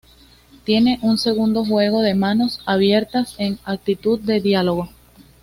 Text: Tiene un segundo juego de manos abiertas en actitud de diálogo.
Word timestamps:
Tiene 0.63 0.97
un 1.03 1.19
segundo 1.19 1.63
juego 1.63 2.01
de 2.01 2.15
manos 2.15 2.59
abiertas 2.65 3.35
en 3.37 3.59
actitud 3.65 4.19
de 4.19 4.39
diálogo. 4.41 4.89